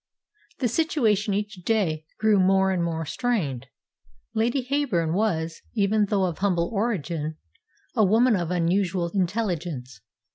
The 0.57 0.67
situation 0.67 1.35
each 1.35 1.57
day 1.63 2.05
grew 2.19 2.39
more 2.39 2.71
and 2.71 2.83
more 2.83 3.05
strained. 3.05 3.67
Lady 4.33 4.63
Heyburn 4.67 5.13
was, 5.13 5.61
even 5.75 6.05
though 6.07 6.23
of 6.23 6.39
humble 6.39 6.71
origin, 6.73 7.37
a 7.95 8.03
woman 8.03 8.35
of 8.35 8.49
unusual 8.49 9.09
intelligence. 9.13 10.01